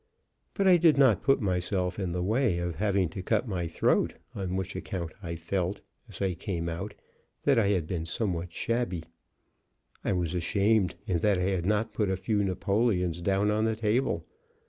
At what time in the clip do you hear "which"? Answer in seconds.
4.55-4.75